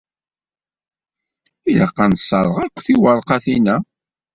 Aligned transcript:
Ilaq 1.69 1.97
ad 2.03 2.09
nesserɣ 2.11 2.55
akk 2.65 2.77
tiwerqatin-a. 2.85 3.75